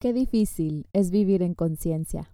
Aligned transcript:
Qué 0.00 0.14
difícil 0.14 0.86
es 0.94 1.10
vivir 1.10 1.42
en 1.42 1.52
conciencia. 1.52 2.32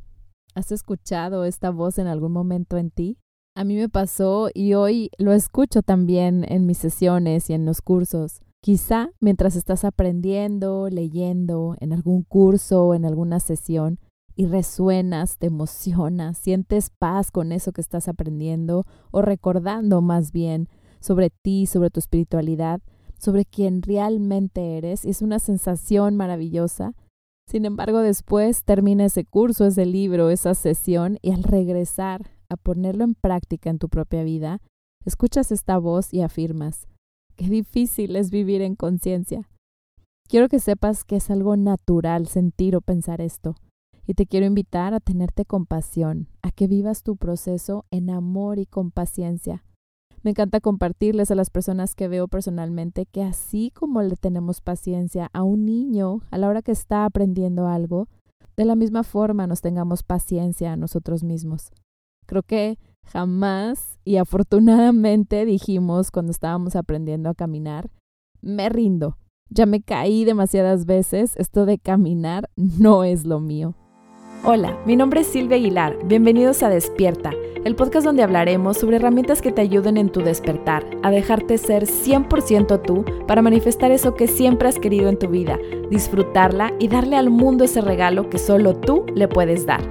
¿Has 0.54 0.70
escuchado 0.70 1.44
esta 1.44 1.70
voz 1.70 1.98
en 1.98 2.06
algún 2.06 2.30
momento 2.30 2.76
en 2.76 2.92
ti? 2.92 3.18
A 3.56 3.64
mí 3.64 3.74
me 3.74 3.88
pasó 3.88 4.50
y 4.54 4.74
hoy 4.74 5.10
lo 5.18 5.32
escucho 5.32 5.82
también 5.82 6.44
en 6.48 6.64
mis 6.64 6.78
sesiones 6.78 7.50
y 7.50 7.54
en 7.54 7.66
los 7.66 7.82
cursos. 7.82 8.40
Quizá 8.60 9.10
mientras 9.18 9.56
estás 9.56 9.84
aprendiendo, 9.84 10.88
leyendo, 10.88 11.74
en 11.80 11.92
algún 11.92 12.22
curso 12.22 12.84
o 12.84 12.94
en 12.94 13.04
alguna 13.04 13.40
sesión 13.40 13.98
y 14.36 14.46
resuenas, 14.46 15.36
te 15.36 15.48
emocionas, 15.48 16.38
sientes 16.38 16.90
paz 16.96 17.32
con 17.32 17.50
eso 17.50 17.72
que 17.72 17.80
estás 17.80 18.06
aprendiendo 18.06 18.84
o 19.10 19.22
recordando 19.22 20.02
más 20.02 20.30
bien 20.30 20.68
sobre 21.00 21.30
ti, 21.30 21.66
sobre 21.66 21.90
tu 21.90 21.98
espiritualidad, 21.98 22.80
sobre 23.18 23.44
quién 23.44 23.82
realmente 23.82 24.78
eres. 24.78 25.04
Es 25.04 25.20
una 25.20 25.40
sensación 25.40 26.14
maravillosa 26.14 26.94
sin 27.48 27.64
embargo, 27.64 28.00
después 28.00 28.64
termina 28.64 29.04
ese 29.04 29.24
curso, 29.24 29.66
ese 29.66 29.86
libro, 29.86 30.30
esa 30.30 30.54
sesión 30.54 31.18
y 31.22 31.30
al 31.30 31.42
regresar 31.42 32.30
a 32.48 32.56
ponerlo 32.56 33.04
en 33.04 33.14
práctica 33.14 33.70
en 33.70 33.78
tu 33.78 33.88
propia 33.88 34.24
vida, 34.24 34.60
escuchas 35.04 35.52
esta 35.52 35.78
voz 35.78 36.12
y 36.12 36.22
afirmas, 36.22 36.88
qué 37.36 37.48
difícil 37.48 38.16
es 38.16 38.30
vivir 38.30 38.62
en 38.62 38.74
conciencia. 38.74 39.48
Quiero 40.28 40.48
que 40.48 40.58
sepas 40.58 41.04
que 41.04 41.16
es 41.16 41.30
algo 41.30 41.56
natural 41.56 42.26
sentir 42.26 42.74
o 42.74 42.80
pensar 42.80 43.20
esto, 43.20 43.54
y 44.06 44.14
te 44.14 44.26
quiero 44.26 44.46
invitar 44.46 44.94
a 44.94 45.00
tenerte 45.00 45.44
compasión, 45.44 46.28
a 46.42 46.50
que 46.50 46.66
vivas 46.66 47.02
tu 47.02 47.16
proceso 47.16 47.84
en 47.90 48.10
amor 48.10 48.58
y 48.58 48.66
con 48.66 48.90
paciencia, 48.90 49.64
me 50.26 50.30
encanta 50.30 50.58
compartirles 50.58 51.30
a 51.30 51.36
las 51.36 51.50
personas 51.50 51.94
que 51.94 52.08
veo 52.08 52.26
personalmente 52.26 53.06
que 53.06 53.22
así 53.22 53.70
como 53.70 54.02
le 54.02 54.16
tenemos 54.16 54.60
paciencia 54.60 55.30
a 55.32 55.44
un 55.44 55.64
niño 55.64 56.18
a 56.32 56.38
la 56.38 56.48
hora 56.48 56.62
que 56.62 56.72
está 56.72 57.04
aprendiendo 57.04 57.68
algo, 57.68 58.08
de 58.56 58.64
la 58.64 58.74
misma 58.74 59.04
forma 59.04 59.46
nos 59.46 59.60
tengamos 59.60 60.02
paciencia 60.02 60.72
a 60.72 60.76
nosotros 60.76 61.22
mismos. 61.22 61.70
Creo 62.26 62.42
que 62.42 62.76
jamás 63.04 64.00
y 64.04 64.16
afortunadamente 64.16 65.44
dijimos 65.44 66.10
cuando 66.10 66.32
estábamos 66.32 66.74
aprendiendo 66.74 67.30
a 67.30 67.34
caminar, 67.34 67.88
me 68.40 68.68
rindo. 68.68 69.18
Ya 69.48 69.64
me 69.64 69.80
caí 69.80 70.24
demasiadas 70.24 70.86
veces, 70.86 71.36
esto 71.36 71.66
de 71.66 71.78
caminar 71.78 72.50
no 72.56 73.04
es 73.04 73.24
lo 73.24 73.38
mío. 73.38 73.76
Hola, 74.44 74.78
mi 74.86 74.96
nombre 74.96 75.20
es 75.20 75.26
Silvia 75.26 75.56
Aguilar, 75.56 75.96
bienvenidos 76.06 76.62
a 76.62 76.68
Despierta 76.68 77.32
el 77.66 77.74
podcast 77.74 78.06
donde 78.06 78.22
hablaremos 78.22 78.76
sobre 78.76 78.94
herramientas 78.94 79.42
que 79.42 79.50
te 79.50 79.60
ayuden 79.60 79.96
en 79.96 80.08
tu 80.08 80.20
despertar, 80.20 80.88
a 81.02 81.10
dejarte 81.10 81.58
ser 81.58 81.86
100% 81.86 82.80
tú 82.80 83.04
para 83.26 83.42
manifestar 83.42 83.90
eso 83.90 84.14
que 84.14 84.28
siempre 84.28 84.68
has 84.68 84.78
querido 84.78 85.08
en 85.08 85.18
tu 85.18 85.28
vida, 85.28 85.58
disfrutarla 85.90 86.72
y 86.78 86.86
darle 86.86 87.16
al 87.16 87.28
mundo 87.28 87.64
ese 87.64 87.80
regalo 87.80 88.30
que 88.30 88.38
solo 88.38 88.78
tú 88.78 89.04
le 89.16 89.26
puedes 89.26 89.66
dar. 89.66 89.82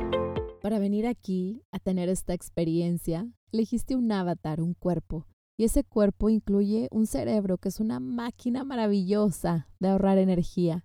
Para 0.62 0.80
venir 0.80 1.06
aquí 1.06 1.64
a 1.74 1.80
tener 1.80 2.08
esta 2.08 2.34
experiencia, 2.34 3.28
elegiste 3.52 3.98
un 3.98 4.10
avatar, 4.10 4.62
un 4.62 4.74
cuerpo, 4.74 5.28
y 5.58 5.66
ese 5.66 5.84
cuerpo 5.84 6.30
incluye 6.30 6.88
un 6.92 7.08
cerebro 7.08 7.58
que 7.58 7.68
es 7.68 7.82
una 7.82 8.00
máquina 8.00 8.64
maravillosa 8.64 9.68
de 9.82 9.90
ahorrar 9.90 10.18
energía. 10.18 10.85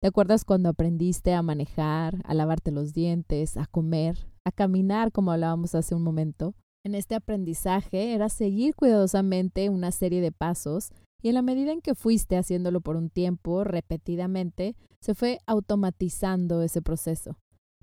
¿Te 0.00 0.06
acuerdas 0.06 0.44
cuando 0.44 0.68
aprendiste 0.68 1.34
a 1.34 1.42
manejar, 1.42 2.22
a 2.24 2.32
lavarte 2.32 2.70
los 2.70 2.92
dientes, 2.92 3.56
a 3.56 3.66
comer, 3.66 4.28
a 4.44 4.52
caminar, 4.52 5.10
como 5.10 5.32
hablábamos 5.32 5.74
hace 5.74 5.94
un 5.96 6.02
momento. 6.02 6.54
En 6.84 6.94
este 6.94 7.16
aprendizaje 7.16 8.14
era 8.14 8.28
seguir 8.28 8.76
cuidadosamente 8.76 9.68
una 9.68 9.90
serie 9.90 10.20
de 10.20 10.30
pasos 10.30 10.90
y 11.20 11.28
en 11.28 11.34
la 11.34 11.42
medida 11.42 11.72
en 11.72 11.80
que 11.80 11.96
fuiste 11.96 12.36
haciéndolo 12.36 12.80
por 12.80 12.96
un 12.96 13.10
tiempo, 13.10 13.64
repetidamente, 13.64 14.76
se 15.00 15.14
fue 15.14 15.40
automatizando 15.46 16.62
ese 16.62 16.80
proceso. 16.80 17.36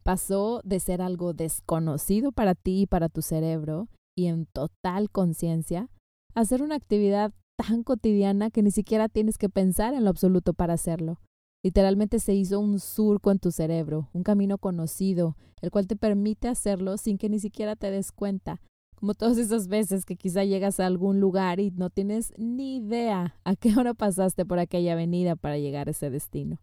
Pasó 0.03 0.61
de 0.63 0.79
ser 0.79 1.01
algo 1.01 1.33
desconocido 1.33 2.31
para 2.31 2.55
ti 2.55 2.83
y 2.83 2.85
para 2.87 3.09
tu 3.09 3.21
cerebro 3.21 3.89
y 4.15 4.27
en 4.27 4.45
total 4.45 5.09
conciencia 5.11 5.89
a 6.33 6.45
ser 6.45 6.63
una 6.63 6.75
actividad 6.75 7.33
tan 7.57 7.83
cotidiana 7.83 8.51
que 8.51 8.63
ni 8.63 8.71
siquiera 8.71 9.09
tienes 9.09 9.37
que 9.37 9.49
pensar 9.49 9.93
en 9.93 10.05
lo 10.05 10.09
absoluto 10.09 10.53
para 10.53 10.75
hacerlo. 10.75 11.19
Literalmente 11.65 12.19
se 12.19 12.35
hizo 12.35 12.59
un 12.59 12.79
surco 12.79 13.31
en 13.31 13.39
tu 13.39 13.49
cerebro, 13.49 14.07
un 14.13 14.21
camino 14.21 14.59
conocido, 14.59 15.35
el 15.61 15.71
cual 15.71 15.87
te 15.87 15.95
permite 15.95 16.47
hacerlo 16.47 16.95
sin 16.97 17.17
que 17.17 17.27
ni 17.27 17.39
siquiera 17.39 17.75
te 17.75 17.89
des 17.89 18.11
cuenta. 18.11 18.61
Como 18.95 19.15
todas 19.15 19.39
esas 19.39 19.67
veces 19.67 20.05
que 20.05 20.15
quizá 20.15 20.43
llegas 20.43 20.79
a 20.79 20.85
algún 20.85 21.19
lugar 21.19 21.59
y 21.59 21.71
no 21.71 21.89
tienes 21.89 22.33
ni 22.37 22.75
idea 22.75 23.39
a 23.43 23.55
qué 23.55 23.75
hora 23.75 23.95
pasaste 23.95 24.45
por 24.45 24.59
aquella 24.59 24.93
avenida 24.93 25.35
para 25.35 25.57
llegar 25.57 25.87
a 25.87 25.91
ese 25.91 26.11
destino. 26.11 26.59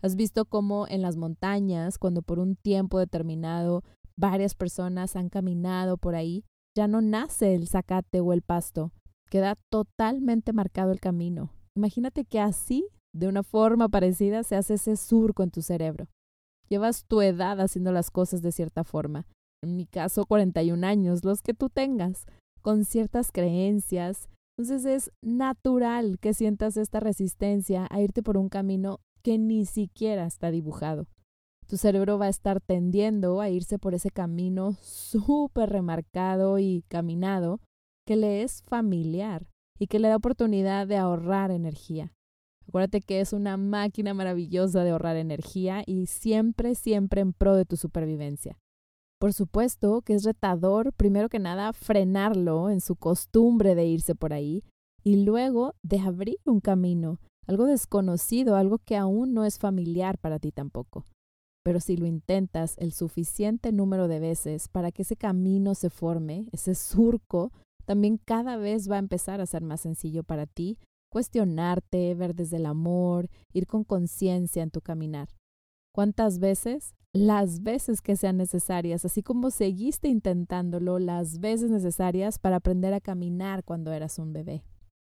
Has 0.00 0.16
visto 0.16 0.46
cómo 0.46 0.88
en 0.88 1.02
las 1.02 1.18
montañas, 1.18 1.98
cuando 1.98 2.22
por 2.22 2.38
un 2.38 2.56
tiempo 2.56 2.98
determinado 2.98 3.84
varias 4.16 4.54
personas 4.54 5.16
han 5.16 5.28
caminado 5.28 5.98
por 5.98 6.14
ahí, 6.14 6.46
ya 6.74 6.88
no 6.88 7.02
nace 7.02 7.54
el 7.54 7.68
zacate 7.68 8.20
o 8.20 8.32
el 8.32 8.40
pasto, 8.40 8.90
queda 9.28 9.58
totalmente 9.68 10.54
marcado 10.54 10.92
el 10.92 11.00
camino. 11.00 11.52
Imagínate 11.74 12.24
que 12.24 12.40
así 12.40 12.86
de 13.12 13.28
una 13.28 13.42
forma 13.42 13.88
parecida 13.88 14.42
se 14.42 14.56
hace 14.56 14.74
ese 14.74 14.96
surco 14.96 15.42
en 15.42 15.50
tu 15.50 15.62
cerebro. 15.62 16.08
Llevas 16.68 17.04
tu 17.04 17.20
edad 17.20 17.60
haciendo 17.60 17.92
las 17.92 18.10
cosas 18.10 18.42
de 18.42 18.52
cierta 18.52 18.84
forma. 18.84 19.26
En 19.62 19.76
mi 19.76 19.86
caso, 19.86 20.24
41 20.24 20.86
años, 20.86 21.24
los 21.24 21.42
que 21.42 21.52
tú 21.52 21.68
tengas, 21.68 22.26
con 22.62 22.84
ciertas 22.84 23.32
creencias. 23.32 24.28
Entonces 24.56 24.84
es 24.84 25.12
natural 25.22 26.18
que 26.20 26.34
sientas 26.34 26.76
esta 26.76 27.00
resistencia 27.00 27.86
a 27.90 28.00
irte 28.00 28.22
por 28.22 28.36
un 28.36 28.48
camino 28.48 29.00
que 29.22 29.38
ni 29.38 29.66
siquiera 29.66 30.26
está 30.26 30.50
dibujado. 30.50 31.06
Tu 31.66 31.76
cerebro 31.76 32.18
va 32.18 32.26
a 32.26 32.30
estar 32.30 32.60
tendiendo 32.60 33.40
a 33.40 33.48
irse 33.48 33.78
por 33.78 33.94
ese 33.94 34.10
camino 34.10 34.72
súper 34.80 35.70
remarcado 35.70 36.58
y 36.58 36.84
caminado 36.88 37.60
que 38.06 38.16
le 38.16 38.42
es 38.42 38.62
familiar 38.62 39.46
y 39.78 39.86
que 39.86 39.98
le 39.98 40.08
da 40.08 40.16
oportunidad 40.16 40.86
de 40.86 40.96
ahorrar 40.96 41.50
energía. 41.50 42.12
Acuérdate 42.70 43.00
que 43.00 43.20
es 43.20 43.32
una 43.32 43.56
máquina 43.56 44.14
maravillosa 44.14 44.84
de 44.84 44.90
ahorrar 44.90 45.16
energía 45.16 45.82
y 45.84 46.06
siempre, 46.06 46.76
siempre 46.76 47.20
en 47.20 47.32
pro 47.32 47.56
de 47.56 47.64
tu 47.64 47.76
supervivencia. 47.76 48.60
Por 49.18 49.32
supuesto 49.32 50.02
que 50.02 50.14
es 50.14 50.22
retador, 50.22 50.92
primero 50.92 51.28
que 51.28 51.40
nada, 51.40 51.72
frenarlo 51.72 52.70
en 52.70 52.80
su 52.80 52.94
costumbre 52.94 53.74
de 53.74 53.86
irse 53.86 54.14
por 54.14 54.32
ahí 54.32 54.62
y 55.02 55.24
luego 55.24 55.74
de 55.82 55.98
abrir 55.98 56.36
un 56.44 56.60
camino, 56.60 57.18
algo 57.48 57.64
desconocido, 57.64 58.54
algo 58.54 58.78
que 58.78 58.96
aún 58.96 59.34
no 59.34 59.44
es 59.44 59.58
familiar 59.58 60.16
para 60.18 60.38
ti 60.38 60.52
tampoco. 60.52 61.04
Pero 61.64 61.80
si 61.80 61.96
lo 61.96 62.06
intentas 62.06 62.76
el 62.78 62.92
suficiente 62.92 63.72
número 63.72 64.06
de 64.06 64.20
veces 64.20 64.68
para 64.68 64.92
que 64.92 65.02
ese 65.02 65.16
camino 65.16 65.74
se 65.74 65.90
forme, 65.90 66.46
ese 66.52 66.76
surco, 66.76 67.50
también 67.84 68.16
cada 68.16 68.56
vez 68.56 68.88
va 68.88 68.94
a 68.94 69.00
empezar 69.00 69.40
a 69.40 69.46
ser 69.46 69.64
más 69.64 69.80
sencillo 69.80 70.22
para 70.22 70.46
ti 70.46 70.78
cuestionarte, 71.10 72.14
ver 72.14 72.34
desde 72.34 72.56
el 72.56 72.66
amor, 72.66 73.28
ir 73.52 73.66
con 73.66 73.84
conciencia 73.84 74.62
en 74.62 74.70
tu 74.70 74.80
caminar. 74.80 75.28
¿Cuántas 75.92 76.38
veces? 76.38 76.94
Las 77.12 77.62
veces 77.62 78.00
que 78.00 78.16
sean 78.16 78.36
necesarias, 78.36 79.04
así 79.04 79.22
como 79.22 79.50
seguiste 79.50 80.08
intentándolo 80.08 80.98
las 81.00 81.40
veces 81.40 81.70
necesarias 81.70 82.38
para 82.38 82.56
aprender 82.56 82.94
a 82.94 83.00
caminar 83.00 83.64
cuando 83.64 83.92
eras 83.92 84.18
un 84.18 84.32
bebé. 84.32 84.62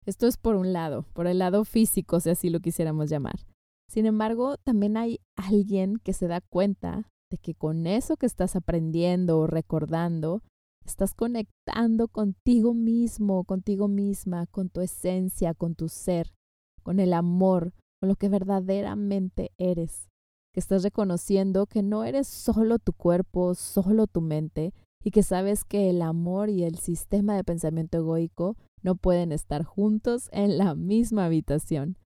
Esto 0.06 0.26
es 0.26 0.38
por 0.38 0.56
un 0.56 0.72
lado, 0.72 1.06
por 1.14 1.28
el 1.28 1.40
lado 1.40 1.66
físico, 1.66 2.20
si 2.22 2.30
así 2.30 2.50
lo 2.50 2.62
quisiéramos 2.62 3.10
llamar. 3.10 3.46
Sin 3.90 4.06
embargo, 4.06 4.56
también 4.64 4.96
hay 4.96 5.20
alguien 5.36 5.98
que 5.98 6.14
se 6.14 6.28
da 6.28 6.42
cuenta 6.42 7.12
de 7.30 7.38
que 7.38 7.54
con 7.54 7.86
eso 7.86 8.18
que 8.18 8.26
estás 8.26 8.56
aprendiendo 8.56 9.40
o 9.40 9.48
recordando, 9.48 10.42
Estás 10.90 11.14
conectando 11.14 12.08
contigo 12.08 12.74
mismo, 12.74 13.44
contigo 13.44 13.88
misma, 13.88 14.48
con 14.48 14.70
tu 14.70 14.82
esencia, 14.82 15.54
con 15.54 15.76
tu 15.76 15.88
ser, 15.88 16.34
con 16.82 17.00
el 17.00 17.14
amor, 17.14 17.74
con 18.02 18.10
lo 18.10 18.16
que 18.16 18.28
verdaderamente 18.28 19.52
eres. 19.60 20.10
Que 20.52 20.60
estás 20.60 20.82
reconociendo 20.82 21.68
que 21.68 21.84
no 21.84 22.06
eres 22.06 22.28
solo 22.28 22.80
tu 22.80 22.94
cuerpo, 22.94 23.54
solo 23.54 24.08
tu 24.08 24.22
mente, 24.22 24.74
y 25.04 25.12
que 25.12 25.22
sabes 25.22 25.64
que 25.64 25.92
el 25.92 26.02
amor 26.02 26.50
y 26.50 26.64
el 26.64 26.80
sistema 26.80 27.36
de 27.36 27.44
pensamiento 27.44 28.00
egoico 28.00 28.58
no 28.82 28.96
pueden 28.96 29.32
estar 29.32 29.64
juntos 29.64 30.28
en 30.32 30.58
la 30.58 30.74
misma 30.74 31.26
habitación. 31.26 32.00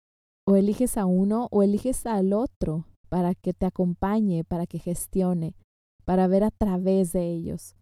O 0.45 0.57
eliges 0.57 0.97
a 0.97 1.05
uno 1.05 1.47
o 1.51 1.63
eliges 1.63 2.05
al 2.05 2.33
otro 2.33 2.85
para 3.07 3.33
que 3.33 3.53
te 3.53 3.65
acompañe, 3.65 4.43
para 4.43 4.67
que 4.67 4.77
gestione, 4.77 5.55
para 6.03 6.27
ver 6.27 6.43
a 6.43 6.51
través 6.51 7.13
de 7.13 7.31
ellos. 7.31 7.77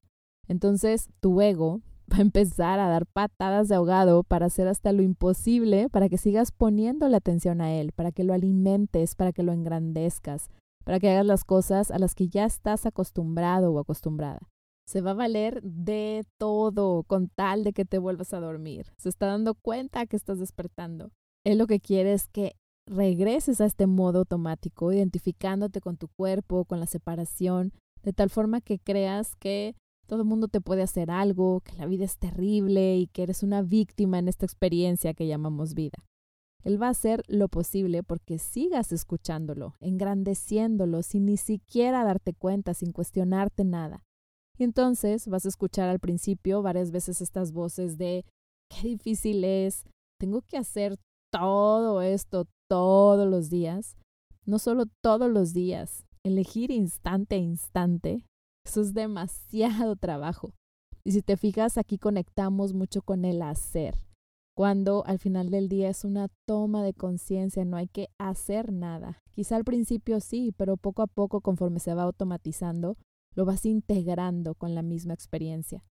Entonces 0.48 1.10
tu 1.20 1.42
ego 1.42 1.82
va 2.12 2.18
a 2.18 2.22
empezar 2.22 2.80
a 2.80 2.90
dar 2.90 3.06
patadas 3.06 3.68
de 3.68 3.76
ahogado 3.76 4.24
para 4.24 4.48
hacer 4.48 4.68
hasta 4.68 4.92
lo 4.92 5.02
imposible 5.02 5.90
para 5.90 6.10
que 6.10 6.18
sigas 6.18 6.52
poniendo 6.52 7.08
la 7.08 7.18
atención 7.18 7.62
a 7.62 7.74
él, 7.74 7.92
para 7.94 8.12
que 8.12 8.24
lo 8.24 8.34
alimentes, 8.34 9.16
para 9.16 9.32
que 9.32 9.44
lo 9.44 9.54
engrandezcas, 9.54 10.50
para 10.84 11.00
que 11.00 11.10
hagas 11.10 11.26
las 11.26 11.44
cosas 11.44 11.92
a 11.92 12.00
las 12.00 12.16
que 12.16 12.28
ya 12.28 12.46
estás 12.46 12.86
acostumbrado 12.86 13.72
o 13.72 13.80
acostumbrada. 13.80 14.40
Se 14.86 15.02
va 15.02 15.12
a 15.12 15.16
valer 15.16 15.62
de 15.64 16.26
todo 16.38 17.04
con 17.04 17.30
tal 17.30 17.64
de 17.64 17.72
que 17.72 17.86
te 17.86 17.98
vuelvas 17.98 18.34
a 18.34 18.40
dormir. 18.40 18.88
Se 18.98 19.08
está 19.08 19.28
dando 19.28 19.56
cuenta 19.56 20.06
que 20.06 20.18
estás 20.18 20.40
despertando. 20.40 21.12
Él 21.46 21.58
lo 21.58 21.68
que 21.68 21.80
quiere 21.80 22.14
es 22.14 22.28
que 22.28 22.56
regreses 22.88 23.62
a 23.62 23.66
este 23.66 23.88
modo 23.88 24.20
automático, 24.20 24.92
identificándote 24.92 25.82
con 25.82 25.98
tu 25.98 26.08
cuerpo, 26.10 26.66
con 26.66 26.80
la 26.80 26.88
separación, 26.88 27.72
de 28.04 28.14
tal 28.14 28.30
forma 28.30 28.62
que 28.62 28.80
creas 28.80 29.36
que 29.36 29.76
todo 30.12 30.24
el 30.24 30.28
mundo 30.28 30.50
te 30.50 30.60
puede 30.60 30.82
hacer 30.82 31.10
algo, 31.10 31.62
que 31.62 31.74
la 31.78 31.86
vida 31.86 32.04
es 32.04 32.18
terrible 32.18 32.98
y 32.98 33.08
que 33.08 33.24
eres 33.24 33.44
una 33.44 33.62
víctima 33.62 34.20
en 34.20 34.28
esta 34.28 34.46
experiencia 34.46 35.14
que 35.14 35.26
llamamos 35.26 35.74
vida. 35.74 36.04
Él 36.66 36.82
va 36.82 36.88
a 36.88 36.90
hacer 36.90 37.24
lo 37.30 37.48
posible 37.48 38.04
porque 38.04 38.38
sigas 38.38 38.92
escuchándolo, 38.92 39.76
engrandeciéndolo, 39.80 41.02
sin 41.02 41.28
ni 41.28 41.38
siquiera 41.38 42.04
darte 42.04 42.34
cuenta, 42.34 42.74
sin 42.74 42.92
cuestionarte 42.92 43.64
nada. 43.64 44.04
Y 44.58 44.66
entonces 44.66 45.30
vas 45.30 45.46
a 45.46 45.48
escuchar 45.48 45.88
al 45.88 46.02
principio 46.02 46.62
varias 46.62 46.92
veces 46.92 47.22
estas 47.22 47.54
voces 47.54 47.98
de 47.98 48.26
qué 48.68 48.90
difícil 48.90 49.46
es, 49.46 49.86
tengo 50.20 50.42
que 50.42 50.58
hacer 50.58 50.98
todo 51.32 52.02
esto 52.02 52.48
todos 52.68 53.30
los 53.30 53.50
días. 53.50 53.96
No 54.46 54.60
solo 54.60 54.88
todos 55.02 55.32
los 55.32 55.54
días, 55.54 56.04
elegir 56.22 56.70
instante 56.70 57.36
a 57.36 57.40
instante 57.40 58.26
eso 58.72 58.80
es 58.80 58.94
demasiado 58.94 59.98
trabajo. 59.98 60.54
Y 61.04 61.12
si 61.12 61.22
te 61.22 61.36
fijas, 61.36 61.78
aquí 61.78 61.98
conectamos 61.98 62.74
mucho 62.74 63.02
con 63.02 63.26
el 63.26 63.42
hacer. 63.42 64.00
Cuando 64.56 65.04
al 65.06 65.20
final 65.20 65.50
del 65.50 65.68
día 65.68 65.90
es 65.90 66.06
una 66.06 66.30
toma 66.48 66.82
de 66.82 66.94
conciencia, 66.94 67.66
no 67.66 67.76
hay 67.76 67.88
que 67.88 68.08
hacer 68.18 68.72
nada. 68.72 69.20
Quizá 69.32 69.58
al 69.58 69.66
principio 69.66 70.22
sí, 70.22 70.54
pero 70.56 70.78
poco 70.78 71.02
a 71.02 71.08
poco, 71.08 71.42
conforme 71.42 71.80
se 71.80 71.94
va 71.94 72.04
automatizando, 72.04 72.96
lo 73.36 73.44
vas 73.44 73.66
integrando 73.66 74.56
con 74.56 74.74
la 74.74 74.84
misma 74.84 75.14
experiencia. 75.14 75.84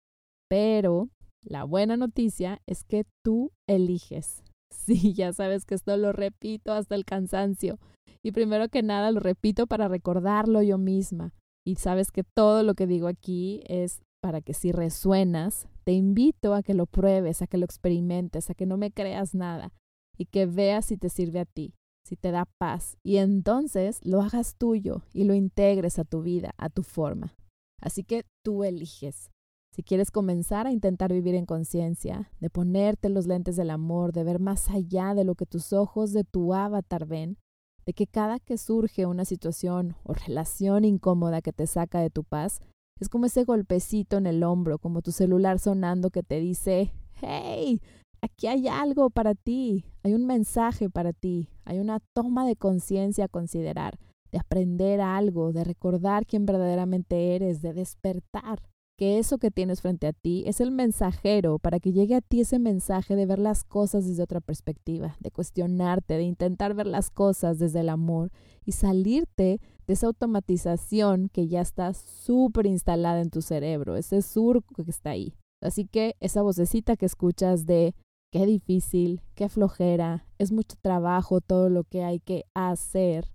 Pero 0.48 1.08
la 1.42 1.64
buena 1.64 1.96
noticia 1.96 2.60
es 2.66 2.84
que 2.84 3.04
tú 3.24 3.50
eliges. 3.66 4.44
Sí, 4.70 5.14
ya 5.14 5.32
sabes 5.32 5.64
que 5.64 5.74
esto 5.74 5.96
lo 5.96 6.12
repito 6.12 6.72
hasta 6.72 6.94
el 6.94 7.04
cansancio. 7.04 7.78
Y 8.22 8.32
primero 8.32 8.68
que 8.68 8.82
nada 8.82 9.10
lo 9.10 9.18
repito 9.18 9.66
para 9.66 9.88
recordarlo 9.88 10.62
yo 10.62 10.78
misma. 10.78 11.32
Y 11.64 11.76
sabes 11.76 12.10
que 12.10 12.24
todo 12.24 12.62
lo 12.62 12.74
que 12.74 12.86
digo 12.86 13.08
aquí 13.08 13.62
es 13.66 14.00
para 14.20 14.40
que 14.40 14.54
si 14.54 14.72
resuenas, 14.72 15.68
te 15.84 15.92
invito 15.92 16.54
a 16.54 16.62
que 16.62 16.74
lo 16.74 16.86
pruebes, 16.86 17.42
a 17.42 17.46
que 17.46 17.58
lo 17.58 17.64
experimentes, 17.64 18.50
a 18.50 18.54
que 18.54 18.66
no 18.66 18.76
me 18.76 18.90
creas 18.90 19.34
nada 19.34 19.72
y 20.16 20.26
que 20.26 20.46
veas 20.46 20.86
si 20.86 20.96
te 20.96 21.08
sirve 21.08 21.40
a 21.40 21.44
ti, 21.44 21.74
si 22.04 22.16
te 22.16 22.30
da 22.30 22.46
paz. 22.58 22.96
Y 23.02 23.18
entonces 23.18 24.00
lo 24.04 24.20
hagas 24.20 24.56
tuyo 24.56 25.02
y 25.12 25.24
lo 25.24 25.34
integres 25.34 25.98
a 25.98 26.04
tu 26.04 26.22
vida, 26.22 26.52
a 26.58 26.68
tu 26.68 26.82
forma. 26.82 27.36
Así 27.80 28.02
que 28.02 28.24
tú 28.44 28.64
eliges. 28.64 29.30
Si 29.72 29.82
quieres 29.84 30.10
comenzar 30.10 30.66
a 30.66 30.72
intentar 30.72 31.12
vivir 31.12 31.36
en 31.36 31.46
conciencia, 31.46 32.32
de 32.40 32.50
ponerte 32.50 33.08
los 33.08 33.26
lentes 33.26 33.54
del 33.56 33.70
amor, 33.70 34.12
de 34.12 34.24
ver 34.24 34.40
más 34.40 34.70
allá 34.70 35.14
de 35.14 35.24
lo 35.24 35.36
que 35.36 35.46
tus 35.46 35.72
ojos 35.72 36.12
de 36.12 36.24
tu 36.24 36.52
avatar 36.52 37.06
ven, 37.06 37.38
de 37.88 37.94
que 37.94 38.06
cada 38.06 38.38
que 38.38 38.58
surge 38.58 39.06
una 39.06 39.24
situación 39.24 39.96
o 40.02 40.12
relación 40.12 40.84
incómoda 40.84 41.40
que 41.40 41.54
te 41.54 41.66
saca 41.66 42.02
de 42.02 42.10
tu 42.10 42.22
paz, 42.22 42.60
es 43.00 43.08
como 43.08 43.24
ese 43.24 43.44
golpecito 43.44 44.18
en 44.18 44.26
el 44.26 44.42
hombro, 44.42 44.78
como 44.78 45.00
tu 45.00 45.10
celular 45.10 45.58
sonando 45.58 46.10
que 46.10 46.22
te 46.22 46.38
dice, 46.38 46.92
hey, 47.22 47.80
aquí 48.20 48.46
hay 48.46 48.68
algo 48.68 49.08
para 49.08 49.34
ti, 49.34 49.86
hay 50.02 50.12
un 50.12 50.26
mensaje 50.26 50.90
para 50.90 51.14
ti, 51.14 51.48
hay 51.64 51.78
una 51.78 52.00
toma 52.12 52.46
de 52.46 52.56
conciencia 52.56 53.24
a 53.24 53.28
considerar, 53.28 53.98
de 54.32 54.38
aprender 54.38 55.00
algo, 55.00 55.54
de 55.54 55.64
recordar 55.64 56.26
quién 56.26 56.44
verdaderamente 56.44 57.36
eres, 57.36 57.62
de 57.62 57.72
despertar 57.72 58.60
que 58.98 59.20
eso 59.20 59.38
que 59.38 59.52
tienes 59.52 59.80
frente 59.80 60.08
a 60.08 60.12
ti 60.12 60.42
es 60.46 60.60
el 60.60 60.72
mensajero 60.72 61.60
para 61.60 61.78
que 61.78 61.92
llegue 61.92 62.16
a 62.16 62.20
ti 62.20 62.40
ese 62.40 62.58
mensaje 62.58 63.14
de 63.14 63.26
ver 63.26 63.38
las 63.38 63.62
cosas 63.62 64.08
desde 64.08 64.24
otra 64.24 64.40
perspectiva, 64.40 65.16
de 65.20 65.30
cuestionarte, 65.30 66.14
de 66.14 66.24
intentar 66.24 66.74
ver 66.74 66.88
las 66.88 67.08
cosas 67.08 67.60
desde 67.60 67.80
el 67.80 67.90
amor 67.90 68.32
y 68.64 68.72
salirte 68.72 69.60
de 69.86 69.94
esa 69.94 70.08
automatización 70.08 71.28
que 71.28 71.46
ya 71.46 71.60
está 71.60 71.94
súper 71.94 72.66
instalada 72.66 73.20
en 73.20 73.30
tu 73.30 73.40
cerebro, 73.40 73.94
ese 73.94 74.20
surco 74.20 74.82
que 74.82 74.90
está 74.90 75.10
ahí. 75.10 75.32
Así 75.62 75.86
que 75.86 76.16
esa 76.18 76.42
vocecita 76.42 76.96
que 76.96 77.06
escuchas 77.06 77.66
de 77.66 77.94
qué 78.32 78.46
difícil, 78.46 79.22
qué 79.36 79.48
flojera, 79.48 80.26
es 80.38 80.50
mucho 80.50 80.74
trabajo 80.82 81.40
todo 81.40 81.70
lo 81.70 81.84
que 81.84 82.02
hay 82.02 82.18
que 82.18 82.46
hacer. 82.52 83.30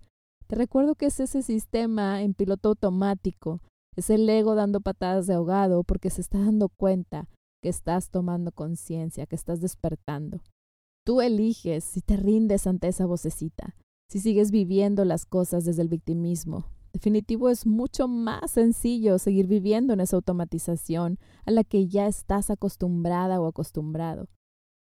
Te 0.46 0.56
recuerdo 0.56 0.94
que 0.94 1.06
es 1.06 1.20
ese 1.20 1.40
sistema 1.40 2.20
en 2.20 2.34
piloto 2.34 2.68
automático 2.68 3.62
es 3.96 4.10
el 4.10 4.28
ego 4.28 4.54
dando 4.54 4.80
patadas 4.80 5.26
de 5.26 5.34
ahogado 5.34 5.84
porque 5.84 6.10
se 6.10 6.20
está 6.20 6.38
dando 6.38 6.68
cuenta 6.68 7.28
que 7.62 7.68
estás 7.68 8.10
tomando 8.10 8.52
conciencia, 8.52 9.26
que 9.26 9.36
estás 9.36 9.60
despertando. 9.60 10.42
Tú 11.04 11.20
eliges 11.20 11.84
si 11.84 12.00
te 12.00 12.16
rindes 12.16 12.66
ante 12.66 12.88
esa 12.88 13.06
vocecita, 13.06 13.76
si 14.10 14.20
sigues 14.20 14.50
viviendo 14.50 15.04
las 15.04 15.26
cosas 15.26 15.64
desde 15.64 15.82
el 15.82 15.88
victimismo. 15.88 16.66
Definitivo 16.92 17.50
es 17.50 17.66
mucho 17.66 18.06
más 18.06 18.52
sencillo 18.52 19.18
seguir 19.18 19.46
viviendo 19.48 19.92
en 19.92 20.00
esa 20.00 20.16
automatización 20.16 21.18
a 21.44 21.50
la 21.50 21.64
que 21.64 21.88
ya 21.88 22.06
estás 22.06 22.50
acostumbrada 22.50 23.40
o 23.40 23.46
acostumbrado. 23.46 24.28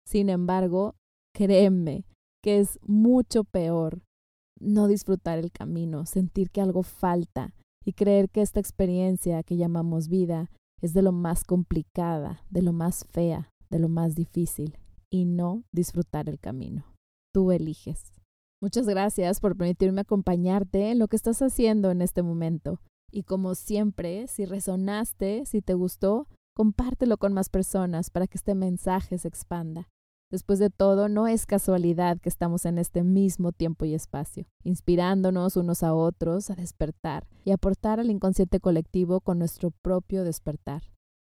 Sin 0.07 0.30
embargo, 0.30 0.95
créeme 1.33 2.06
que 2.42 2.60
es 2.60 2.80
mucho 2.81 3.44
peor 3.44 4.01
no 4.60 4.88
disfrutar 4.88 5.38
el 5.38 5.51
camino, 5.51 6.06
sentir 6.06 6.50
que 6.50 6.62
algo 6.62 6.81
falta, 6.81 7.53
y 7.88 7.94
creer 7.94 8.30
que 8.30 8.42
esta 8.42 8.60
experiencia 8.60 9.44
que 9.44 9.56
llamamos 9.56 10.10
vida 10.10 10.51
es 10.81 10.94
de 10.94 11.01
lo 11.01 11.13
más 11.13 11.45
complicada, 11.45 12.44
de 12.50 12.62
lo 12.62 12.74
más 12.74 13.06
fea, 13.06 13.50
de 13.69 13.80
lo 13.80 13.88
más 13.88 14.13
difícil, 14.13 14.78
y 15.10 15.24
no 15.24 15.63
disfrutar 15.72 16.28
el 16.28 16.38
camino. 16.38 16.84
Tú 17.34 17.54
eliges. 17.54 18.12
Muchas 18.62 18.88
gracias 18.88 19.39
por 19.39 19.56
permitirme 19.56 20.01
acompañarte 20.01 20.92
en 20.92 21.00
lo 21.00 21.07
que 21.07 21.16
estás 21.16 21.42
haciendo 21.42 21.89
en 21.89 22.01
este 22.01 22.24
momento. 22.24 22.81
Y 23.10 23.24
como 23.24 23.56
siempre, 23.56 24.28
si 24.28 24.44
resonaste, 24.44 25.45
si 25.45 25.62
te 25.62 25.74
gustó, 25.74 26.28
compártelo 26.54 27.18
con 27.18 27.31
más 27.31 27.48
personas 27.48 28.10
para 28.10 28.28
que 28.28 28.38
este 28.38 28.54
mensaje 28.54 29.18
se 29.18 29.30
expanda. 29.30 29.88
Después 30.29 30.59
de 30.59 30.69
todo, 30.69 31.07
no 31.07 31.27
es 31.27 31.45
casualidad 31.45 32.19
que 32.19 32.27
estamos 32.27 32.65
en 32.65 32.77
este 32.79 33.03
mismo 33.03 33.53
tiempo 33.53 33.85
y 33.85 33.94
espacio, 33.94 34.45
inspirándonos 34.63 35.56
unos 35.56 35.83
a 35.83 35.94
otros 35.94 36.50
a 36.50 36.56
despertar 36.56 37.25
y 37.45 37.51
aportar 37.51 38.01
al 38.01 38.09
inconsciente 38.09 38.59
colectivo 38.59 39.21
con 39.21 39.39
nuestro 39.39 39.71
propio 39.71 40.25
despertar. 40.25 40.83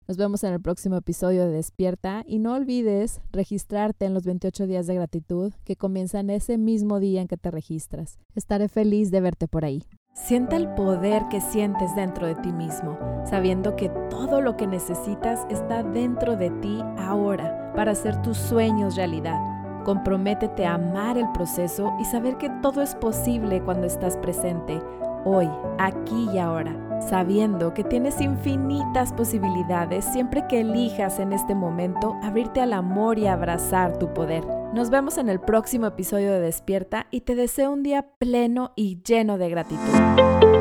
Nos 0.06 0.18
vemos 0.18 0.44
en 0.44 0.52
el 0.52 0.60
próximo 0.60 0.96
episodio 0.96 1.46
de 1.46 1.52
Despierta 1.52 2.22
y 2.26 2.38
no 2.38 2.52
olvides 2.52 3.22
registrarte 3.32 4.04
en 4.04 4.12
los 4.12 4.24
28 4.24 4.66
días 4.66 4.86
de 4.86 4.96
gratitud 4.96 5.54
que 5.64 5.76
comienzan 5.76 6.28
ese 6.28 6.58
mismo 6.58 7.00
día 7.00 7.22
en 7.22 7.28
que 7.28 7.38
te 7.38 7.50
registras. 7.50 8.18
Estaré 8.34 8.68
feliz 8.68 9.10
de 9.10 9.22
verte 9.22 9.48
por 9.48 9.64
ahí. 9.64 9.84
Sienta 10.12 10.56
el 10.56 10.68
poder 10.74 11.22
que 11.30 11.40
sientes 11.40 11.94
dentro 11.94 12.26
de 12.26 12.34
ti 12.34 12.52
mismo, 12.52 12.98
sabiendo 13.24 13.74
que 13.74 13.88
todo 14.10 14.42
lo 14.42 14.58
que 14.58 14.66
necesitas 14.66 15.46
está 15.48 15.82
dentro 15.82 16.36
de 16.36 16.50
ti 16.50 16.80
ahora 16.98 17.61
para 17.74 17.92
hacer 17.92 18.20
tus 18.22 18.36
sueños 18.36 18.96
realidad. 18.96 19.40
Comprométete 19.84 20.64
a 20.64 20.74
amar 20.74 21.18
el 21.18 21.30
proceso 21.32 21.92
y 22.00 22.04
saber 22.04 22.36
que 22.38 22.50
todo 22.62 22.82
es 22.82 22.94
posible 22.94 23.60
cuando 23.62 23.86
estás 23.86 24.16
presente, 24.16 24.80
hoy, 25.24 25.48
aquí 25.78 26.28
y 26.32 26.38
ahora, 26.38 26.74
sabiendo 27.00 27.74
que 27.74 27.84
tienes 27.84 28.20
infinitas 28.20 29.12
posibilidades 29.12 30.04
siempre 30.04 30.46
que 30.48 30.60
elijas 30.60 31.18
en 31.18 31.32
este 31.32 31.54
momento 31.54 32.16
abrirte 32.22 32.60
al 32.60 32.72
amor 32.72 33.18
y 33.18 33.26
abrazar 33.26 33.98
tu 33.98 34.12
poder. 34.14 34.44
Nos 34.72 34.88
vemos 34.90 35.18
en 35.18 35.28
el 35.28 35.40
próximo 35.40 35.86
episodio 35.86 36.32
de 36.32 36.40
Despierta 36.40 37.06
y 37.10 37.22
te 37.22 37.34
deseo 37.34 37.72
un 37.72 37.82
día 37.82 38.06
pleno 38.18 38.72
y 38.76 39.02
lleno 39.02 39.36
de 39.36 39.50
gratitud. 39.50 40.51